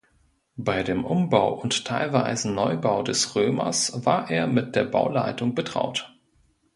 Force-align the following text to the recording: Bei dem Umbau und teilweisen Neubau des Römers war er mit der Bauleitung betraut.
Bei 0.57 0.81
dem 0.81 1.05
Umbau 1.05 1.53
und 1.53 1.85
teilweisen 1.85 2.55
Neubau 2.55 3.03
des 3.03 3.35
Römers 3.35 4.03
war 4.03 4.31
er 4.31 4.47
mit 4.47 4.75
der 4.75 4.83
Bauleitung 4.85 5.53
betraut. 5.53 6.11